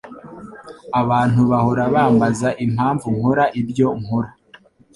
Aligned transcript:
Abantu 1.01 1.41
bahora 1.51 1.83
bambaza 1.93 2.49
impamvu 2.65 3.05
nkora 3.15 3.45
ibyo 3.61 3.87
nkora. 4.01 4.29